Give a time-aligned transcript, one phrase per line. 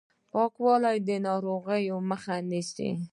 [0.31, 2.89] پاکوالی د ناروغیو مخه نیسي.